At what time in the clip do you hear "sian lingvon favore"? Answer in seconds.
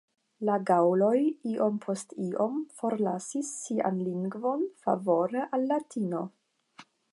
3.59-5.47